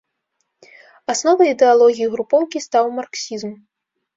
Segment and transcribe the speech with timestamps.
[1.13, 3.51] Асновай ідэалогіі групоўкі стаў марксізм.